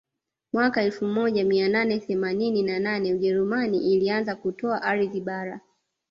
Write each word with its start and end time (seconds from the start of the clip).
Mwaka 0.53 0.83
elfu 0.83 1.05
moja 1.05 1.45
mia 1.45 1.69
nane 1.69 1.99
themanini 1.99 2.63
na 2.63 2.79
nane 2.79 3.13
ujerumani 3.13 3.77
ilianza 3.93 4.35
kutoa 4.35 4.81
ardhi 4.81 5.21
bara 5.21 5.61